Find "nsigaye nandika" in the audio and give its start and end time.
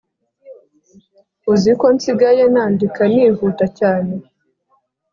1.95-3.01